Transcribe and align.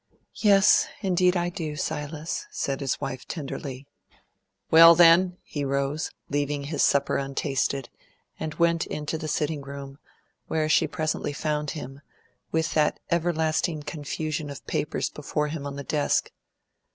"Yes, 0.41 0.87
indeed 1.01 1.37
I 1.37 1.49
do, 1.49 1.75
Silas," 1.75 2.47
said 2.49 2.79
his 2.79 2.99
wife 2.99 3.27
tenderly. 3.27 3.85
"Well, 4.71 4.95
then!" 4.95 5.37
He 5.43 5.63
rose, 5.63 6.09
leaving 6.27 6.63
his 6.63 6.81
supper 6.83 7.17
untasted, 7.17 7.87
and 8.39 8.55
went 8.55 8.87
into 8.87 9.19
the 9.19 9.27
sitting 9.27 9.61
room, 9.61 9.99
where 10.47 10.67
she 10.67 10.87
presently 10.87 11.33
found 11.33 11.69
him, 11.77 12.01
with 12.51 12.73
that 12.73 12.99
everlasting 13.11 13.83
confusion 13.83 14.49
of 14.49 14.65
papers 14.65 15.07
before 15.11 15.49
him 15.49 15.67
on 15.67 15.75
the 15.75 15.83
desk. 15.83 16.31